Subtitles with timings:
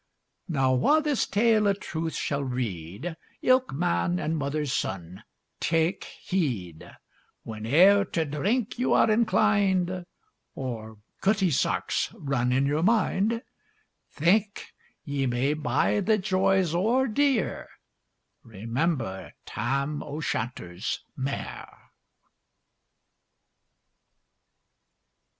[0.47, 5.23] Now, wha this tale o' truth shall read, Ilk man and mother's son,
[5.59, 6.97] take heed:
[7.43, 10.07] Whene'er to drink you are inclined,
[10.55, 13.43] Or cutty sarks run in your mind,
[14.09, 17.67] Think, ye may buy the joys o'er dear
[18.41, 21.91] Remember Tam o' Shanter's mare.